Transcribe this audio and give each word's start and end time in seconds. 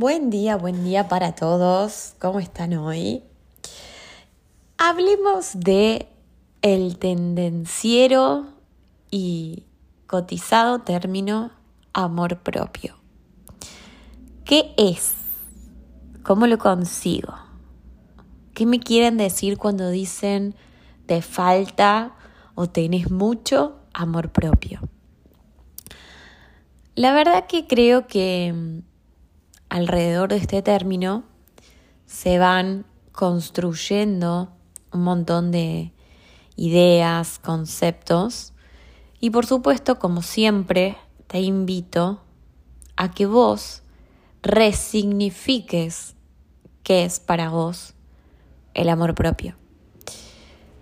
Buen 0.00 0.30
día, 0.30 0.56
buen 0.56 0.82
día 0.82 1.08
para 1.08 1.34
todos. 1.34 2.14
¿Cómo 2.18 2.40
están 2.40 2.72
hoy? 2.72 3.22
Hablemos 4.78 5.50
de 5.52 6.08
el 6.62 6.96
tendenciero 6.96 8.46
y 9.10 9.66
cotizado 10.06 10.78
término 10.78 11.50
amor 11.92 12.38
propio. 12.38 12.96
¿Qué 14.46 14.72
es? 14.78 15.12
¿Cómo 16.22 16.46
lo 16.46 16.56
consigo? 16.56 17.34
¿Qué 18.54 18.64
me 18.64 18.80
quieren 18.80 19.18
decir 19.18 19.58
cuando 19.58 19.90
dicen 19.90 20.54
te 21.04 21.20
falta 21.20 22.14
o 22.54 22.70
tenés 22.70 23.10
mucho 23.10 23.76
amor 23.92 24.32
propio? 24.32 24.80
La 26.94 27.12
verdad 27.12 27.46
que 27.46 27.66
creo 27.66 28.06
que 28.06 28.54
mm, 28.54 28.89
alrededor 29.70 30.28
de 30.28 30.36
este 30.36 30.60
término 30.60 31.24
se 32.04 32.38
van 32.38 32.84
construyendo 33.12 34.50
un 34.92 35.04
montón 35.04 35.50
de 35.50 35.92
ideas, 36.56 37.38
conceptos 37.38 38.52
y 39.20 39.30
por 39.30 39.46
supuesto, 39.46 39.98
como 39.98 40.22
siempre, 40.22 40.96
te 41.26 41.40
invito 41.40 42.20
a 42.96 43.10
que 43.12 43.26
vos 43.26 43.82
resignifiques 44.42 46.16
qué 46.82 47.04
es 47.04 47.20
para 47.20 47.50
vos 47.50 47.94
el 48.74 48.88
amor 48.88 49.14
propio. 49.14 49.56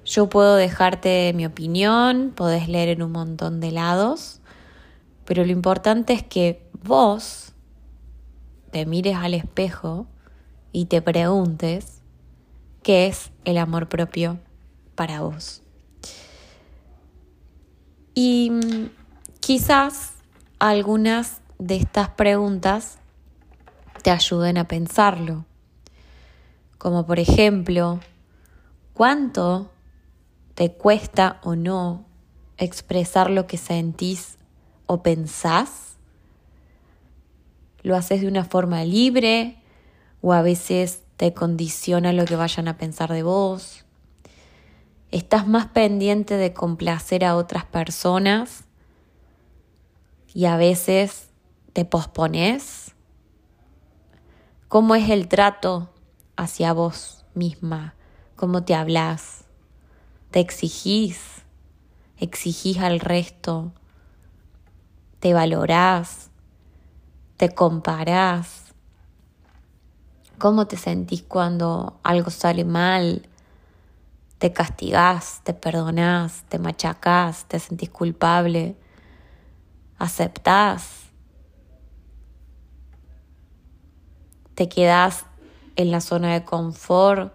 Yo 0.04 0.30
puedo 0.30 0.56
dejarte 0.56 1.32
mi 1.34 1.44
opinión, 1.44 2.32
podés 2.34 2.68
leer 2.68 2.88
en 2.88 3.02
un 3.02 3.12
montón 3.12 3.60
de 3.60 3.72
lados, 3.72 4.40
pero 5.24 5.44
lo 5.44 5.52
importante 5.52 6.14
es 6.14 6.22
que 6.22 6.66
vos 6.82 7.47
te 8.70 8.86
mires 8.86 9.16
al 9.16 9.34
espejo 9.34 10.06
y 10.72 10.86
te 10.86 11.02
preguntes 11.02 12.02
qué 12.82 13.06
es 13.06 13.32
el 13.44 13.58
amor 13.58 13.88
propio 13.88 14.38
para 14.94 15.20
vos. 15.20 15.62
Y 18.14 18.50
mm, 18.50 18.90
quizás 19.40 20.14
algunas 20.58 21.40
de 21.58 21.76
estas 21.76 22.10
preguntas 22.10 22.98
te 24.02 24.10
ayuden 24.10 24.58
a 24.58 24.68
pensarlo. 24.68 25.44
Como 26.78 27.06
por 27.06 27.18
ejemplo, 27.18 28.00
¿cuánto 28.94 29.70
te 30.54 30.72
cuesta 30.72 31.40
o 31.42 31.56
no 31.56 32.04
expresar 32.56 33.30
lo 33.30 33.46
que 33.46 33.56
sentís 33.56 34.38
o 34.86 35.02
pensás? 35.02 35.97
¿Lo 37.88 37.96
haces 37.96 38.20
de 38.20 38.28
una 38.28 38.44
forma 38.44 38.84
libre 38.84 39.56
o 40.20 40.34
a 40.34 40.42
veces 40.42 41.04
te 41.16 41.32
condiciona 41.32 42.12
lo 42.12 42.26
que 42.26 42.36
vayan 42.36 42.68
a 42.68 42.76
pensar 42.76 43.10
de 43.10 43.22
vos? 43.22 43.86
¿Estás 45.10 45.48
más 45.48 45.68
pendiente 45.68 46.36
de 46.36 46.52
complacer 46.52 47.24
a 47.24 47.34
otras 47.34 47.64
personas 47.64 48.64
y 50.34 50.44
a 50.44 50.58
veces 50.58 51.30
te 51.72 51.86
pospones? 51.86 52.94
¿Cómo 54.68 54.94
es 54.94 55.08
el 55.08 55.26
trato 55.26 55.88
hacia 56.36 56.74
vos 56.74 57.24
misma? 57.32 57.94
¿Cómo 58.36 58.64
te 58.64 58.74
hablas? 58.74 59.46
¿Te 60.30 60.40
exigís? 60.40 61.22
¿Exigís 62.18 62.80
al 62.80 63.00
resto? 63.00 63.72
te 65.20 65.34
valorás, 65.34 66.27
te 67.38 67.54
comparás, 67.54 68.74
cómo 70.38 70.66
te 70.66 70.76
sentís 70.76 71.22
cuando 71.22 72.00
algo 72.02 72.30
sale 72.30 72.64
mal, 72.64 73.28
te 74.38 74.52
castigás, 74.52 75.40
te 75.44 75.54
perdonás, 75.54 76.44
te 76.48 76.58
machacás, 76.58 77.44
te 77.46 77.60
sentís 77.60 77.90
culpable, 77.90 78.76
aceptás, 79.98 81.04
te 84.56 84.68
quedás 84.68 85.24
en 85.76 85.92
la 85.92 86.00
zona 86.00 86.32
de 86.32 86.44
confort 86.44 87.32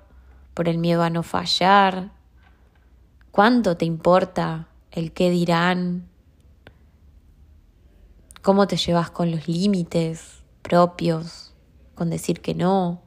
por 0.53 0.67
el 0.67 0.79
miedo 0.79 1.01
a 1.01 1.09
no 1.09 1.23
fallar, 1.23 2.11
cuánto 3.31 3.77
te 3.77 3.85
importa 3.85 4.67
el 4.91 5.13
qué 5.13 5.29
dirán, 5.29 6.09
cómo 8.43 8.67
te 8.67 8.75
llevas 8.75 9.09
con 9.09 9.31
los 9.31 9.47
límites 9.47 10.43
propios, 10.61 11.53
con 11.95 12.09
decir 12.09 12.41
que 12.41 12.53
no, 12.53 13.01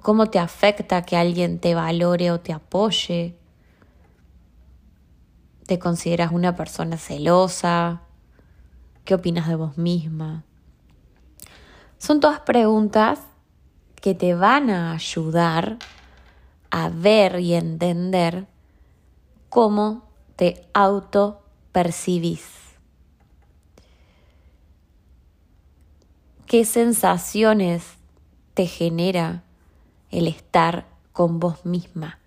cómo 0.00 0.26
te 0.26 0.38
afecta 0.38 1.02
que 1.02 1.16
alguien 1.16 1.58
te 1.58 1.74
valore 1.74 2.30
o 2.30 2.38
te 2.38 2.52
apoye, 2.52 3.36
te 5.66 5.80
consideras 5.80 6.30
una 6.30 6.54
persona 6.54 6.96
celosa, 6.96 8.02
qué 9.04 9.14
opinas 9.14 9.48
de 9.48 9.56
vos 9.56 9.76
misma. 9.76 10.44
Son 11.98 12.20
todas 12.20 12.38
preguntas 12.40 13.18
que 13.96 14.14
te 14.14 14.34
van 14.34 14.70
a 14.70 14.92
ayudar 14.92 15.78
a 16.70 16.88
ver 16.88 17.40
y 17.40 17.54
entender 17.54 18.46
cómo 19.48 20.04
te 20.36 20.68
auto 20.72 21.42
percibís. 21.72 22.65
¿Qué 26.46 26.64
sensaciones 26.64 27.82
te 28.54 28.68
genera 28.68 29.42
el 30.12 30.28
estar 30.28 30.86
con 31.10 31.40
vos 31.40 31.66
misma? 31.66 32.20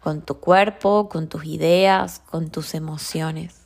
Con 0.00 0.22
tu 0.22 0.38
cuerpo, 0.38 1.08
con 1.08 1.28
tus 1.28 1.44
ideas, 1.44 2.20
con 2.20 2.50
tus 2.50 2.72
emociones. 2.72 3.62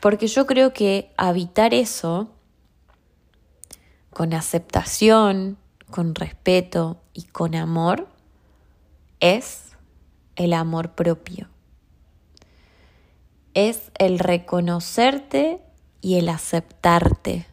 Porque 0.00 0.26
yo 0.26 0.48
creo 0.48 0.72
que 0.72 1.12
habitar 1.16 1.74
eso 1.74 2.28
con 4.10 4.34
aceptación, 4.34 5.58
con 5.92 6.16
respeto 6.16 7.00
y 7.12 7.22
con 7.22 7.54
amor 7.54 8.08
es 9.20 9.76
el 10.34 10.54
amor 10.54 10.96
propio. 10.96 11.48
Es 13.54 13.92
el 13.96 14.18
reconocerte 14.18 15.62
y 16.00 16.16
el 16.16 16.28
aceptarte 16.28 17.46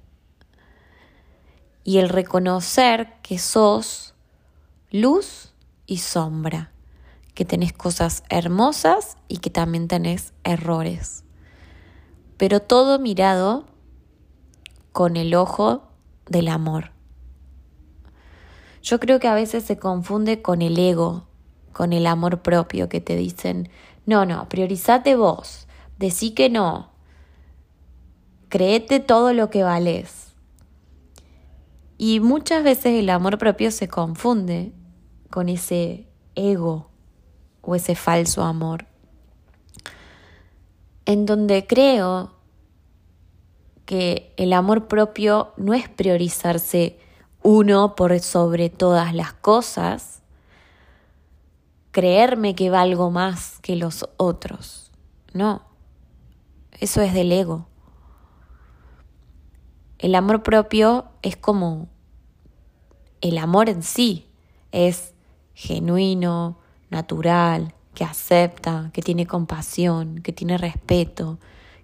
y 1.84 2.00
el 2.00 2.10
reconocer 2.10 3.14
que 3.22 3.38
sos 3.38 4.16
luz 4.92 5.54
y 5.86 5.98
sombra, 5.98 6.72
que 7.34 7.46
tenés 7.46 7.74
cosas 7.74 8.24
hermosas 8.30 9.18
y 9.28 9.38
que 9.38 9.50
también 9.50 9.88
tenés 9.88 10.34
errores, 10.44 11.24
pero 12.38 12.60
todo 12.60 12.98
mirado 13.00 13.66
con 14.92 15.16
el 15.16 15.36
ojo 15.36 15.84
del 16.28 16.48
amor. 16.48 16.92
Yo 18.82 19.00
creo 19.00 19.20
que 19.20 19.28
a 19.28 19.36
veces 19.36 19.64
se 19.64 19.78
confunde 19.78 20.42
con 20.42 20.62
el 20.62 20.78
ego, 20.78 21.28
con 21.72 21.94
el 21.94 22.08
amor 22.08 22.42
propio, 22.42 22.88
que 22.88 23.02
te 23.02 23.16
dicen, 23.16 23.70
no, 24.06 24.26
no, 24.26 24.48
priorizate 24.48 25.16
vos, 25.16 25.68
decí 25.98 26.32
que 26.32 26.50
no, 26.50 26.95
créete 28.56 29.02
todo 29.02 29.34
lo 29.34 29.50
que 29.50 29.64
vales. 29.64 30.34
Y 31.98 32.22
muchas 32.22 32.64
veces 32.64 32.94
el 32.98 33.10
amor 33.10 33.38
propio 33.38 33.70
se 33.70 33.90
confunde 33.90 34.72
con 35.30 35.50
ese 35.50 36.08
ego 36.36 36.90
o 37.60 37.76
ese 37.76 37.96
falso 37.96 38.44
amor, 38.44 38.86
en 41.06 41.26
donde 41.26 41.68
creo 41.68 42.32
que 43.84 44.34
el 44.38 44.54
amor 44.54 44.88
propio 44.88 45.52
no 45.58 45.74
es 45.74 45.90
priorizarse 45.90 46.98
uno 47.44 47.94
por 47.96 48.18
sobre 48.22 48.70
todas 48.70 49.14
las 49.14 49.34
cosas, 49.34 50.22
creerme 51.92 52.56
que 52.56 52.70
valgo 52.70 53.12
más 53.12 53.60
que 53.60 53.76
los 53.76 54.08
otros. 54.16 54.94
No, 55.34 55.62
eso 56.80 57.02
es 57.02 57.14
del 57.14 57.34
ego. 57.34 57.68
El 60.06 60.14
amor 60.14 60.44
propio 60.44 61.06
es 61.24 61.36
como 61.36 61.88
el 63.22 63.40
amor 63.40 63.70
en 63.70 63.82
sí, 63.82 64.28
es 64.72 65.16
genuino, 65.56 66.60
natural, 66.92 67.74
que 67.96 68.04
acepta, 68.04 68.92
que 68.94 69.02
tiene 69.02 69.26
compasión, 69.26 70.20
que 70.20 70.32
tiene 70.32 70.60
respeto, 70.60 71.40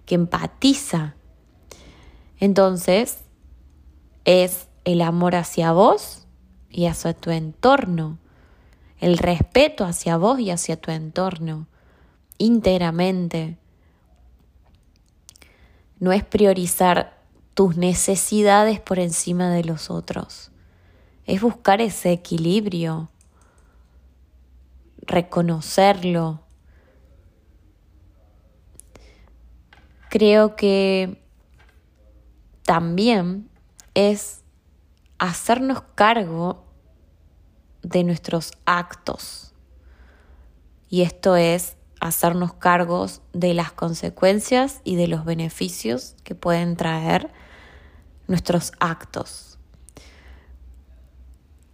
que 0.06 0.14
empatiza. 0.14 1.16
Entonces, 2.38 3.24
es 4.24 4.68
el 4.84 5.02
amor 5.02 5.34
hacia 5.34 5.72
vos 5.72 6.28
y 6.70 6.86
hacia 6.86 7.14
tu 7.14 7.30
entorno, 7.30 8.18
el 9.00 9.18
respeto 9.18 9.84
hacia 9.84 10.16
vos 10.16 10.38
y 10.38 10.52
hacia 10.52 10.80
tu 10.80 10.92
entorno, 10.92 11.66
íntegramente. 12.38 13.58
No 15.98 16.12
es 16.12 16.22
priorizar 16.22 17.20
tus 17.54 17.76
necesidades 17.76 18.80
por 18.80 18.98
encima 18.98 19.50
de 19.50 19.64
los 19.64 19.90
otros. 19.90 20.50
Es 21.26 21.40
buscar 21.40 21.80
ese 21.80 22.12
equilibrio, 22.12 23.10
reconocerlo. 24.98 26.40
Creo 30.08 30.56
que 30.56 31.22
también 32.64 33.48
es 33.94 34.42
hacernos 35.18 35.82
cargo 35.94 36.64
de 37.82 38.04
nuestros 38.04 38.52
actos. 38.64 39.54
Y 40.88 41.02
esto 41.02 41.36
es 41.36 41.76
hacernos 42.00 42.52
cargos 42.54 43.22
de 43.32 43.54
las 43.54 43.72
consecuencias 43.72 44.80
y 44.84 44.96
de 44.96 45.06
los 45.06 45.24
beneficios 45.24 46.16
que 46.24 46.34
pueden 46.34 46.76
traer 46.76 47.30
nuestros 48.26 48.72
actos. 48.80 49.58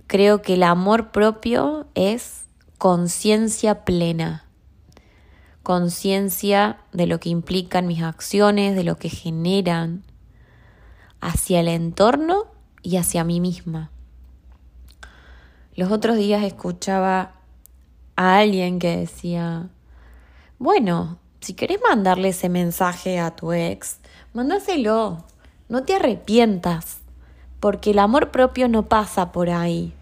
Creo 0.07 0.41
que 0.41 0.55
el 0.55 0.63
amor 0.63 1.11
propio 1.11 1.87
es 1.95 2.47
conciencia 2.79 3.85
plena, 3.85 4.45
conciencia 5.63 6.79
de 6.93 7.07
lo 7.07 7.21
que 7.21 7.29
implican 7.29 7.87
mis 7.87 8.03
acciones, 8.03 8.75
de 8.75 8.85
lo 8.85 8.97
que 8.97 9.11
generan 9.11 10.05
hacia 11.21 11.61
el 11.61 11.69
entorno 11.69 12.47
y 12.83 12.97
hacia 12.97 13.25
mí 13.25 13.41
misma. 13.41 13.91
Los 15.75 15.93
otros 15.93 16.17
días 16.17 16.43
escuchaba 16.43 17.35
a 18.17 18.39
alguien 18.39 18.79
que 18.79 18.97
decía, 18.97 19.69
bueno, 20.59 21.19
si 21.41 21.55
querés 21.55 21.81
mandarle 21.89 22.31
ese 22.31 22.49
mensaje 22.49 23.21
a 23.21 23.37
tu 23.37 23.53
ex, 23.53 24.01
mándaselo, 24.33 25.25
no 25.69 25.85
te 25.85 25.95
arrepientas, 25.95 26.99
porque 27.61 27.91
el 27.91 27.99
amor 27.99 28.31
propio 28.31 28.69
no 28.69 28.89
pasa 28.89 29.33
por 29.33 29.51
ahí. 29.51 29.93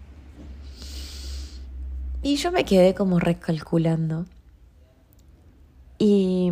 Y 2.21 2.35
yo 2.37 2.51
me 2.51 2.65
quedé 2.65 2.93
como 2.93 3.19
recalculando. 3.19 4.25
Y, 5.97 6.51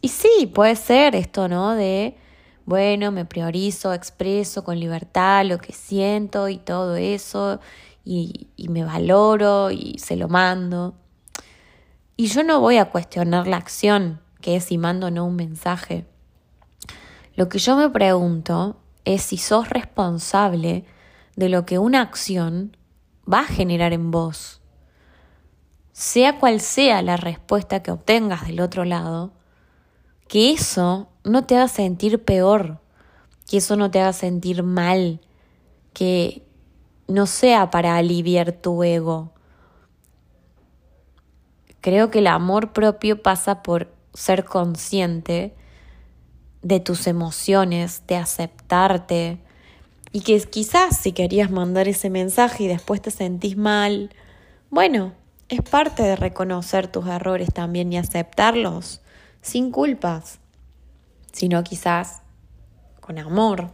y 0.00 0.08
sí, 0.08 0.50
puede 0.52 0.76
ser 0.76 1.14
esto, 1.14 1.48
¿no? 1.48 1.74
De 1.74 2.16
bueno, 2.64 3.10
me 3.10 3.24
priorizo, 3.24 3.92
expreso 3.92 4.62
con 4.62 4.78
libertad 4.78 5.44
lo 5.44 5.58
que 5.58 5.72
siento 5.72 6.48
y 6.48 6.58
todo 6.58 6.96
eso, 6.96 7.60
y, 8.04 8.48
y 8.56 8.68
me 8.68 8.84
valoro 8.84 9.70
y 9.70 9.98
se 9.98 10.16
lo 10.16 10.28
mando. 10.28 10.94
Y 12.16 12.26
yo 12.26 12.44
no 12.44 12.60
voy 12.60 12.76
a 12.76 12.90
cuestionar 12.90 13.46
la 13.46 13.56
acción, 13.56 14.20
que 14.40 14.56
es 14.56 14.64
si 14.64 14.78
mando 14.78 15.08
o 15.08 15.10
no 15.10 15.24
un 15.24 15.36
mensaje. 15.36 16.06
Lo 17.34 17.48
que 17.48 17.58
yo 17.58 17.76
me 17.76 17.88
pregunto 17.88 18.76
es 19.04 19.22
si 19.22 19.38
sos 19.38 19.70
responsable 19.70 20.84
de 21.36 21.48
lo 21.48 21.64
que 21.64 21.78
una 21.78 22.02
acción 22.02 22.76
va 23.30 23.40
a 23.40 23.44
generar 23.44 23.92
en 23.92 24.10
vos. 24.10 24.60
Sea 25.92 26.38
cual 26.38 26.60
sea 26.60 27.02
la 27.02 27.16
respuesta 27.16 27.82
que 27.82 27.90
obtengas 27.90 28.46
del 28.46 28.60
otro 28.60 28.84
lado, 28.84 29.32
que 30.28 30.52
eso 30.52 31.08
no 31.24 31.44
te 31.44 31.56
haga 31.56 31.68
sentir 31.68 32.24
peor, 32.24 32.80
que 33.48 33.58
eso 33.58 33.76
no 33.76 33.90
te 33.90 34.00
haga 34.00 34.12
sentir 34.12 34.62
mal, 34.62 35.20
que 35.92 36.46
no 37.08 37.26
sea 37.26 37.70
para 37.70 37.96
aliviar 37.96 38.52
tu 38.52 38.82
ego. 38.82 39.32
Creo 41.80 42.10
que 42.10 42.20
el 42.20 42.26
amor 42.26 42.72
propio 42.72 43.22
pasa 43.22 43.62
por 43.62 43.92
ser 44.14 44.44
consciente 44.44 45.54
de 46.62 46.80
tus 46.80 47.06
emociones, 47.06 48.02
de 48.06 48.16
aceptarte, 48.16 49.38
y 50.12 50.20
que 50.20 50.40
quizás 50.40 50.98
si 50.98 51.12
querías 51.12 51.50
mandar 51.50 51.88
ese 51.88 52.10
mensaje 52.10 52.64
y 52.64 52.68
después 52.68 53.00
te 53.00 53.10
sentís 53.10 53.56
mal, 53.56 54.10
bueno, 54.70 55.12
es 55.48 55.62
parte 55.62 56.02
de 56.02 56.16
reconocer 56.16 56.86
tus 56.86 57.06
errores 57.06 57.52
también 57.52 57.92
y 57.92 57.98
aceptarlos 57.98 59.00
sin 59.40 59.70
culpas 59.70 60.38
sino 61.32 61.64
quizás 61.64 62.20
con 63.00 63.18
amor. 63.18 63.70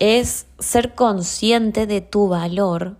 Es 0.00 0.46
ser 0.58 0.94
consciente 0.94 1.86
de 1.86 2.00
tu 2.00 2.28
valor, 2.28 2.96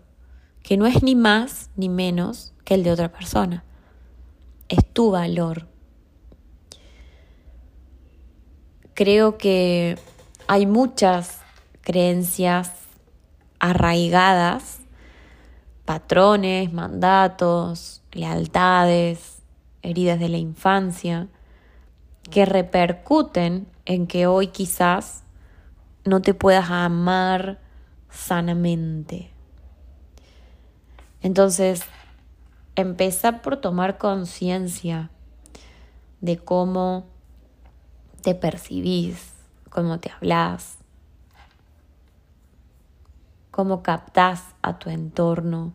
que 0.62 0.76
no 0.76 0.86
es 0.86 1.02
ni 1.02 1.14
más 1.14 1.70
ni 1.76 1.88
menos 1.88 2.54
que 2.64 2.74
el 2.74 2.84
de 2.84 2.92
otra 2.92 3.12
persona. 3.12 3.64
Es 4.68 4.86
tu 4.92 5.10
valor. 5.10 5.66
Creo 8.94 9.38
que 9.38 9.98
hay 10.46 10.66
muchas 10.66 11.40
creencias 11.80 12.70
arraigadas, 13.58 14.78
patrones, 15.84 16.72
mandatos, 16.72 18.02
lealtades, 18.12 19.42
heridas 19.82 20.20
de 20.20 20.28
la 20.28 20.38
infancia, 20.38 21.26
que 22.30 22.46
repercuten 22.46 23.66
en 23.84 24.06
que 24.06 24.28
hoy 24.28 24.46
quizás 24.46 25.24
no 26.04 26.22
te 26.22 26.32
puedas 26.32 26.70
amar 26.70 27.58
sanamente. 28.10 29.30
Entonces, 31.20 31.82
empieza 32.76 33.42
por 33.42 33.56
tomar 33.56 33.98
conciencia 33.98 35.10
de 36.20 36.38
cómo 36.38 37.13
te 38.24 38.34
percibís, 38.34 39.34
cómo 39.68 40.00
te 40.00 40.10
hablas, 40.10 40.78
cómo 43.50 43.82
captás 43.82 44.42
a 44.62 44.78
tu 44.78 44.88
entorno, 44.88 45.74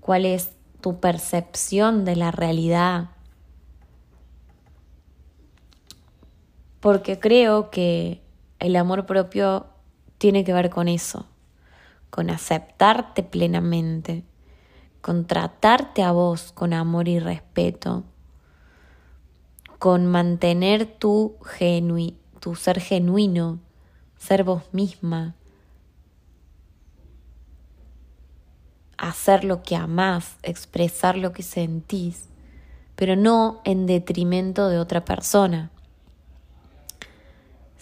cuál 0.00 0.24
es 0.24 0.52
tu 0.80 1.00
percepción 1.00 2.04
de 2.04 2.14
la 2.14 2.30
realidad. 2.30 3.10
Porque 6.78 7.18
creo 7.18 7.70
que 7.70 8.22
el 8.60 8.76
amor 8.76 9.04
propio 9.04 9.66
tiene 10.18 10.44
que 10.44 10.52
ver 10.52 10.70
con 10.70 10.86
eso, 10.86 11.26
con 12.08 12.30
aceptarte 12.30 13.24
plenamente, 13.24 14.24
con 15.00 15.26
tratarte 15.26 16.04
a 16.04 16.12
vos 16.12 16.52
con 16.52 16.72
amor 16.72 17.08
y 17.08 17.18
respeto, 17.18 18.04
con 19.78 20.06
mantener 20.06 20.86
tu, 20.86 21.36
tu 22.40 22.54
ser 22.54 22.80
genuino, 22.80 23.58
ser 24.16 24.44
vos 24.44 24.62
misma, 24.72 25.34
hacer 28.96 29.44
lo 29.44 29.62
que 29.62 29.76
amás, 29.76 30.36
expresar 30.42 31.16
lo 31.16 31.32
que 31.32 31.42
sentís, 31.42 32.28
pero 32.96 33.14
no 33.16 33.60
en 33.64 33.86
detrimento 33.86 34.68
de 34.68 34.78
otra 34.78 35.04
persona 35.04 35.70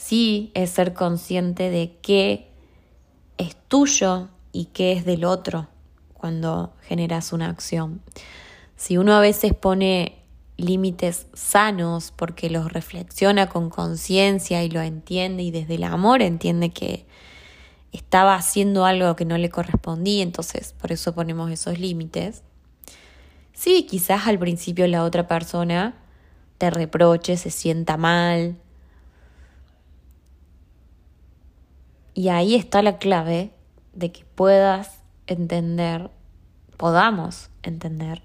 sí 0.07 0.53
es 0.55 0.71
ser 0.71 0.95
consciente 0.95 1.69
de 1.69 1.97
qué 2.01 2.49
es 3.39 3.57
tuyo 3.67 4.29
y 4.53 4.67
qué 4.67 4.93
es 4.93 5.05
del 5.05 5.25
otro 5.25 5.67
cuando 6.15 6.73
generas 6.83 7.33
una 7.33 7.49
acción. 7.49 8.03
Si 8.77 8.99
uno 8.99 9.15
a 9.15 9.21
veces 9.21 9.53
pone 9.53 10.16
límites 10.57 11.27
sanos 11.35 12.13
porque 12.15 12.51
los 12.51 12.73
reflexiona 12.73 13.49
con 13.49 13.71
conciencia 13.71 14.63
y 14.65 14.71
lo 14.71 14.81
entiende 14.81 15.43
y 15.43 15.51
desde 15.51 15.75
el 15.75 15.85
amor 15.85 16.23
entiende 16.23 16.71
que 16.71 17.07
estaba 17.93 18.35
haciendo 18.35 18.85
algo 18.85 19.17
que 19.17 19.25
no 19.25 19.39
le 19.39 19.51
correspondía, 19.51 20.23
entonces 20.23 20.75
por 20.75 20.93
eso 20.93 21.15
ponemos 21.15 21.51
esos 21.51 21.79
límites. 21.79 22.43
Sí, 23.53 23.87
quizás 23.89 24.27
al 24.27 24.39
principio 24.39 24.87
la 24.87 25.05
otra 25.05 25.27
persona 25.27 25.95
te 26.59 26.71
reproche, 26.71 27.37
se 27.37 27.51
sienta 27.51 27.97
mal, 27.97 28.57
Y 32.17 32.31
ahí 32.31 32.55
está 32.55 32.81
la 32.81 32.97
clave 32.97 33.51
de 33.93 34.11
que 34.11 34.25
puedas 34.25 35.03
entender, 35.27 36.11
podamos 36.79 37.51
entender, 37.63 38.23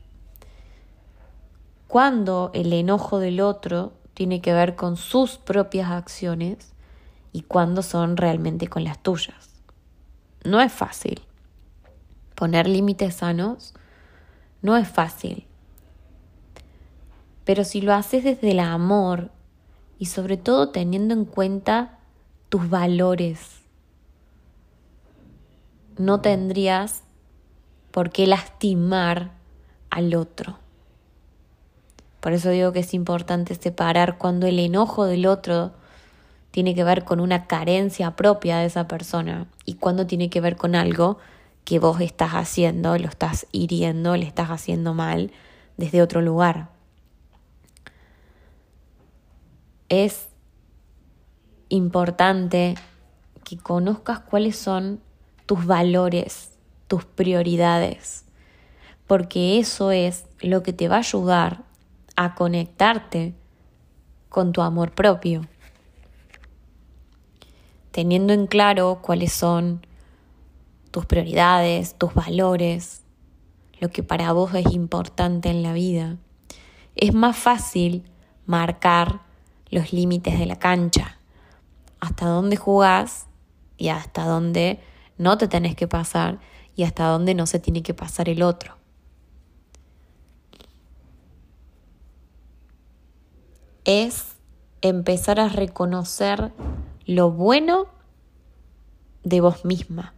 cuando 1.91 2.51
el 2.53 2.71
enojo 2.71 3.19
del 3.19 3.41
otro 3.41 3.91
tiene 4.13 4.39
que 4.39 4.53
ver 4.53 4.77
con 4.77 4.95
sus 4.95 5.37
propias 5.37 5.91
acciones 5.91 6.71
y 7.33 7.41
cuando 7.41 7.83
son 7.83 8.15
realmente 8.15 8.69
con 8.69 8.85
las 8.85 9.03
tuyas. 9.03 9.49
No 10.45 10.61
es 10.61 10.71
fácil. 10.71 11.19
Poner 12.33 12.69
límites 12.69 13.15
sanos 13.15 13.73
no 14.61 14.77
es 14.77 14.87
fácil. 14.87 15.45
Pero 17.43 17.65
si 17.65 17.81
lo 17.81 17.93
haces 17.93 18.23
desde 18.23 18.51
el 18.51 18.61
amor 18.61 19.29
y 19.99 20.05
sobre 20.05 20.37
todo 20.37 20.69
teniendo 20.69 21.13
en 21.13 21.25
cuenta 21.25 21.99
tus 22.47 22.69
valores, 22.69 23.63
no 25.97 26.21
tendrías 26.21 27.03
por 27.91 28.11
qué 28.11 28.27
lastimar 28.27 29.31
al 29.89 30.15
otro. 30.15 30.61
Por 32.21 32.33
eso 32.33 32.51
digo 32.51 32.71
que 32.71 32.79
es 32.79 32.93
importante 32.93 33.55
separar 33.55 34.17
cuando 34.19 34.45
el 34.45 34.59
enojo 34.59 35.05
del 35.05 35.25
otro 35.25 35.73
tiene 36.51 36.75
que 36.75 36.83
ver 36.83 37.03
con 37.03 37.19
una 37.19 37.47
carencia 37.47 38.15
propia 38.15 38.59
de 38.59 38.67
esa 38.67 38.87
persona 38.87 39.47
y 39.65 39.73
cuándo 39.75 40.05
tiene 40.05 40.29
que 40.29 40.39
ver 40.39 40.55
con 40.55 40.75
algo 40.75 41.17
que 41.65 41.79
vos 41.79 41.99
estás 41.99 42.33
haciendo, 42.33 42.97
lo 42.97 43.07
estás 43.07 43.47
hiriendo, 43.51 44.15
le 44.15 44.27
estás 44.27 44.49
haciendo 44.49 44.93
mal 44.93 45.31
desde 45.77 46.03
otro 46.03 46.21
lugar. 46.21 46.69
Es 49.89 50.27
importante 51.69 52.75
que 53.43 53.57
conozcas 53.57 54.19
cuáles 54.19 54.57
son 54.57 55.01
tus 55.47 55.65
valores, 55.65 56.51
tus 56.87 57.03
prioridades, 57.03 58.25
porque 59.07 59.57
eso 59.57 59.91
es 59.91 60.25
lo 60.39 60.61
que 60.61 60.71
te 60.71 60.87
va 60.87 60.97
a 60.97 60.99
ayudar 60.99 61.70
a 62.23 62.35
conectarte 62.35 63.33
con 64.29 64.51
tu 64.51 64.61
amor 64.61 64.91
propio, 64.91 65.41
teniendo 67.91 68.33
en 68.33 68.47
claro 68.47 68.99
cuáles 69.01 69.33
son 69.33 69.85
tus 70.91 71.05
prioridades, 71.05 71.95
tus 71.97 72.13
valores, 72.13 73.01
lo 73.79 73.89
que 73.89 74.03
para 74.03 74.31
vos 74.33 74.53
es 74.53 74.71
importante 74.71 75.49
en 75.49 75.63
la 75.63 75.73
vida, 75.73 76.17
es 76.95 77.13
más 77.13 77.37
fácil 77.37 78.03
marcar 78.45 79.21
los 79.69 79.91
límites 79.91 80.37
de 80.37 80.45
la 80.45 80.59
cancha, 80.59 81.17
hasta 81.99 82.27
dónde 82.27 82.55
jugás 82.55 83.27
y 83.77 83.89
hasta 83.89 84.25
dónde 84.25 84.79
no 85.17 85.37
te 85.37 85.47
tenés 85.47 85.75
que 85.75 85.87
pasar 85.87 86.39
y 86.75 86.83
hasta 86.83 87.05
dónde 87.05 87.33
no 87.33 87.47
se 87.47 87.59
tiene 87.59 87.81
que 87.81 87.93
pasar 87.93 88.29
el 88.29 88.43
otro. 88.43 88.80
Es 93.83 94.35
empezar 94.81 95.39
a 95.39 95.49
reconocer 95.49 96.51
lo 97.07 97.31
bueno 97.31 97.87
de 99.23 99.41
vos 99.41 99.65
misma. 99.65 100.13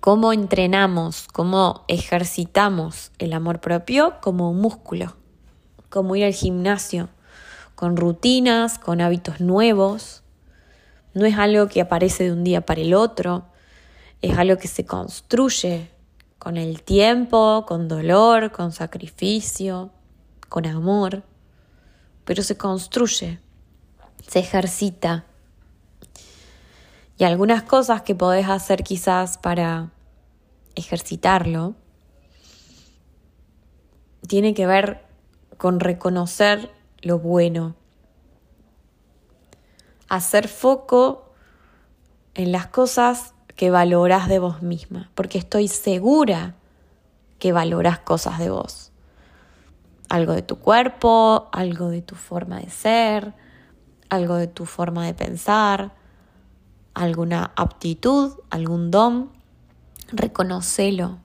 Cómo 0.00 0.32
entrenamos, 0.32 1.28
cómo 1.30 1.84
ejercitamos 1.88 3.12
el 3.18 3.34
amor 3.34 3.60
propio 3.60 4.14
como 4.22 4.50
un 4.50 4.62
músculo, 4.62 5.14
como 5.90 6.16
ir 6.16 6.24
al 6.24 6.32
gimnasio, 6.32 7.10
con 7.74 7.98
rutinas, 7.98 8.78
con 8.78 9.02
hábitos 9.02 9.40
nuevos. 9.40 10.22
No 11.12 11.26
es 11.26 11.36
algo 11.36 11.68
que 11.68 11.82
aparece 11.82 12.24
de 12.24 12.32
un 12.32 12.44
día 12.44 12.64
para 12.64 12.80
el 12.80 12.94
otro, 12.94 13.44
es 14.22 14.38
algo 14.38 14.56
que 14.56 14.68
se 14.68 14.86
construye 14.86 15.90
con 16.38 16.56
el 16.56 16.82
tiempo, 16.82 17.64
con 17.66 17.88
dolor, 17.88 18.52
con 18.52 18.72
sacrificio, 18.72 19.90
con 20.48 20.66
amor, 20.66 21.22
pero 22.24 22.42
se 22.42 22.56
construye, 22.56 23.40
se 24.26 24.38
ejercita. 24.38 25.24
Y 27.18 27.24
algunas 27.24 27.62
cosas 27.62 28.02
que 28.02 28.14
podés 28.14 28.48
hacer 28.48 28.82
quizás 28.82 29.38
para 29.38 29.90
ejercitarlo, 30.74 31.74
tiene 34.26 34.54
que 34.54 34.66
ver 34.66 35.04
con 35.56 35.80
reconocer 35.80 36.70
lo 37.00 37.18
bueno, 37.18 37.74
hacer 40.08 40.48
foco 40.48 41.32
en 42.34 42.52
las 42.52 42.66
cosas 42.66 43.34
que 43.54 43.70
valoras 43.70 44.28
de 44.28 44.38
vos 44.38 44.62
misma, 44.62 45.10
porque 45.14 45.38
estoy 45.38 45.68
segura 45.68 46.56
que 47.38 47.52
valoras 47.52 47.98
cosas 48.00 48.38
de 48.38 48.50
vos. 48.50 48.92
Algo 50.08 50.32
de 50.32 50.42
tu 50.42 50.56
cuerpo, 50.56 51.48
algo 51.52 51.88
de 51.88 52.02
tu 52.02 52.14
forma 52.14 52.60
de 52.60 52.70
ser, 52.70 53.34
algo 54.08 54.36
de 54.36 54.46
tu 54.46 54.64
forma 54.64 55.04
de 55.04 55.14
pensar, 55.14 55.92
alguna 56.94 57.52
aptitud, 57.56 58.32
algún 58.50 58.90
don 58.90 59.30
reconocelo, 60.08 61.18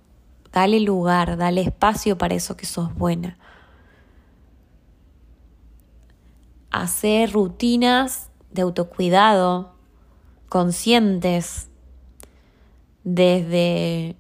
dale 0.52 0.80
lugar, 0.80 1.38
dale 1.38 1.62
espacio 1.62 2.18
para 2.18 2.36
eso 2.36 2.58
que 2.58 2.66
sos 2.66 2.94
buena. 2.96 3.38
Hacer 6.72 7.32
rutinas 7.32 8.30
de 8.52 8.64
autocuidado 8.64 9.74
conscientes, 10.50 11.70
desde 13.04 14.16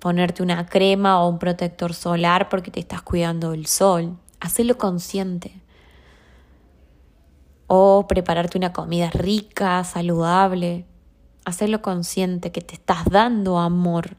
ponerte 0.00 0.42
una 0.42 0.66
crema 0.66 1.22
o 1.22 1.28
un 1.28 1.38
protector 1.38 1.94
solar 1.94 2.48
porque 2.48 2.70
te 2.70 2.80
estás 2.80 3.02
cuidando 3.02 3.52
del 3.52 3.66
sol. 3.66 4.18
Hacelo 4.40 4.76
consciente. 4.76 5.60
O 7.66 8.06
prepararte 8.08 8.58
una 8.58 8.72
comida 8.72 9.10
rica, 9.10 9.84
saludable 9.84 10.86
hacerlo 11.44 11.82
consciente 11.82 12.52
que 12.52 12.60
te 12.60 12.74
estás 12.74 13.04
dando 13.04 13.58
amor. 13.58 14.16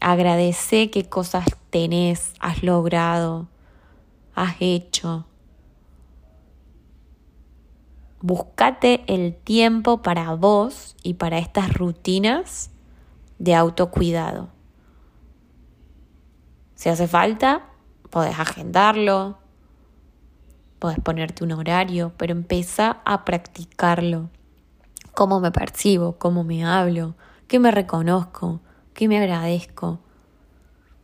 Agradece 0.00 0.90
qué 0.90 1.08
cosas 1.08 1.46
tenés, 1.70 2.34
has 2.40 2.62
logrado, 2.62 3.48
has 4.34 4.56
hecho. 4.60 5.26
Buscate 8.20 9.04
el 9.06 9.34
tiempo 9.34 10.02
para 10.02 10.34
vos 10.34 10.96
y 11.02 11.14
para 11.14 11.38
estas 11.38 11.72
rutinas 11.74 12.70
de 13.38 13.54
autocuidado. 13.54 14.48
Si 16.74 16.88
hace 16.88 17.08
falta, 17.08 17.66
podés 18.10 18.38
agendarlo, 18.38 19.38
podés 20.78 20.98
ponerte 21.00 21.44
un 21.44 21.52
horario, 21.52 22.12
pero 22.16 22.32
empieza 22.32 22.98
a 23.04 23.24
practicarlo 23.24 24.30
cómo 25.14 25.40
me 25.40 25.52
percibo, 25.52 26.18
cómo 26.18 26.44
me 26.44 26.64
hablo, 26.64 27.14
qué 27.48 27.58
me 27.58 27.70
reconozco, 27.70 28.60
qué 28.92 29.08
me 29.08 29.18
agradezco. 29.18 30.00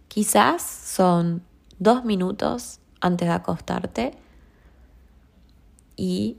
Quizás 0.08 0.62
son 0.62 1.42
dos 1.78 2.04
minutos 2.04 2.80
antes 3.00 3.28
de 3.28 3.34
acostarte 3.34 4.18
y 5.96 6.38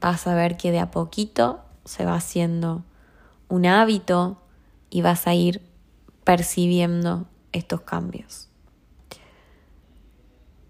vas 0.00 0.26
a 0.26 0.34
ver 0.34 0.56
que 0.56 0.72
de 0.72 0.80
a 0.80 0.90
poquito 0.90 1.60
se 1.84 2.04
va 2.04 2.14
haciendo 2.14 2.82
un 3.48 3.66
hábito 3.66 4.38
y 4.90 5.02
vas 5.02 5.26
a 5.26 5.34
ir 5.34 5.62
percibiendo 6.24 7.26
estos 7.52 7.80
cambios. 7.82 8.48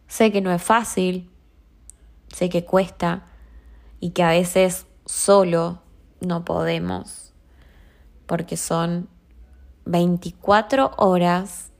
Sé 0.06 0.32
que 0.32 0.40
no 0.40 0.52
es 0.52 0.62
fácil, 0.62 1.30
sé 2.28 2.48
que 2.48 2.64
cuesta 2.64 3.26
y 4.00 4.10
que 4.10 4.22
a 4.22 4.30
veces 4.30 4.86
solo 5.06 5.82
no 6.20 6.44
podemos, 6.44 7.32
porque 8.26 8.56
son 8.56 9.08
24 9.86 10.92
horas 10.98 11.70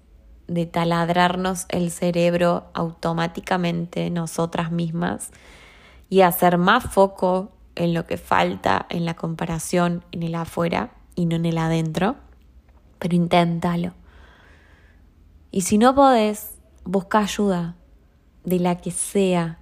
de 0.47 0.67
taladrarnos 0.67 1.67
el 1.69 1.91
cerebro 1.91 2.71
automáticamente 2.75 4.11
nosotras 4.11 4.73
mismas 4.73 5.31
y 6.09 6.23
hacer 6.23 6.59
más 6.59 6.85
foco 6.85 7.53
en 7.77 7.95
lo 7.95 8.07
que 8.07 8.17
falta, 8.17 8.87
en 8.89 9.05
la 9.05 9.15
comparación, 9.15 10.05
en 10.11 10.25
el 10.25 10.35
afuera 10.35 10.91
y 11.15 11.27
no 11.27 11.37
en 11.37 11.47
el 11.47 11.59
adentro, 11.59 12.17
pero 13.01 13.17
inténtalo. 13.17 13.95
Y 15.51 15.63
si 15.63 15.79
no 15.79 15.97
podés, 15.97 16.61
busca 16.85 17.19
ayuda 17.19 17.75
de 18.45 18.61
la 18.61 18.77
que 18.77 18.93
sea 18.93 19.61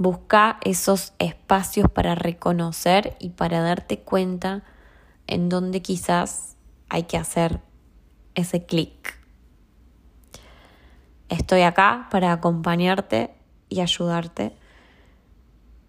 Busca 0.00 0.58
esos 0.60 1.12
espacios 1.18 1.90
para 1.90 2.14
reconocer 2.14 3.16
y 3.18 3.30
para 3.30 3.60
darte 3.60 3.98
cuenta 3.98 4.62
en 5.26 5.48
dónde 5.48 5.82
quizás 5.82 6.56
hay 6.88 7.02
que 7.02 7.16
hacer 7.16 7.60
ese 8.36 8.64
clic. 8.64 9.18
Estoy 11.28 11.62
acá 11.62 12.06
para 12.12 12.30
acompañarte 12.30 13.34
y 13.68 13.80
ayudarte 13.80 14.54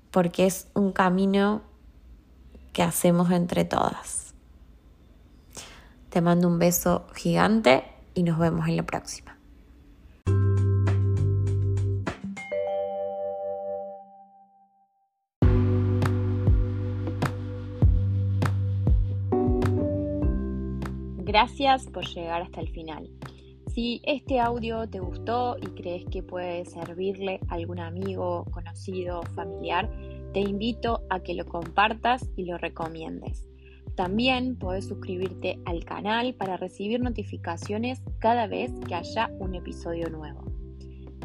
porque 0.09 0.47
es 0.47 0.69
un 0.73 0.91
camino 0.91 1.61
que 2.73 2.81
hacemos 2.81 3.29
entre 3.29 3.63
todas. 3.63 4.18
Te 6.09 6.21
mando 6.21 6.47
un 6.47 6.57
beso 6.57 7.05
gigante 7.15 7.83
y 8.15 8.23
nos 8.23 8.39
vemos 8.39 8.67
en 8.67 8.77
la 8.77 8.83
próxima. 8.83 9.37
Gracias 21.23 21.85
por 21.85 22.07
llegar 22.07 22.41
hasta 22.41 22.59
el 22.59 22.69
final. 22.69 23.07
Si 23.67 24.01
este 24.03 24.39
audio 24.39 24.89
te 24.89 24.99
gustó 24.99 25.57
y 25.61 25.67
crees 25.79 26.05
que 26.05 26.23
puede 26.23 26.65
servirle 26.65 27.39
a 27.49 27.53
algún 27.53 27.79
amigo, 27.79 28.45
conocido, 28.49 29.21
familiar, 29.35 29.87
te 30.33 30.39
invito 30.39 31.03
a 31.11 31.19
que 31.19 31.35
lo 31.35 31.45
compartas 31.45 32.27
y 32.35 32.45
lo 32.45 32.57
recomiendes. 32.57 33.48
También 33.99 34.55
puedes 34.55 34.87
suscribirte 34.87 35.59
al 35.65 35.83
canal 35.83 36.33
para 36.33 36.55
recibir 36.55 37.01
notificaciones 37.01 38.01
cada 38.19 38.47
vez 38.47 38.71
que 38.87 38.95
haya 38.95 39.29
un 39.39 39.55
episodio 39.55 40.09
nuevo. 40.09 40.41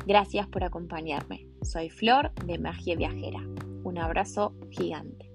Gracias 0.08 0.48
por 0.48 0.64
acompañarme. 0.64 1.46
Soy 1.62 1.88
Flor 1.88 2.32
de 2.46 2.58
Magia 2.58 2.96
Viajera. 2.96 3.38
Un 3.84 3.98
abrazo 3.98 4.56
gigante. 4.70 5.33